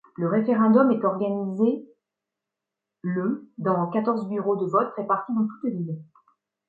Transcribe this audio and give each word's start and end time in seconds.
Le 0.17 0.27
référendum 0.27 0.89
est 0.89 1.05
organisé 1.05 1.85
le 3.03 3.47
dans 3.59 3.85
quatorze 3.91 4.27
bureaux 4.27 4.55
de 4.55 4.65
votes 4.65 4.93
répartis 4.97 5.31
dans 5.35 5.45
toute 5.45 5.71
l'île. 5.71 6.01